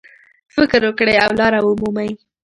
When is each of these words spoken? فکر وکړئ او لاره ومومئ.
فکر 0.55 0.81
وکړئ 0.87 1.15
او 1.25 1.31
لاره 1.39 1.59
ومومئ. 1.63 2.11